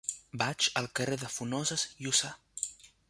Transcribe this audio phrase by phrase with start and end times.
[0.41, 2.33] Vaig al carrer de Funoses Llussà.